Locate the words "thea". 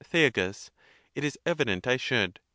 0.03-0.29